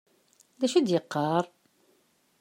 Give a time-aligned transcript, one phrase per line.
[0.59, 1.45] D acu i d-yeqqaṛ?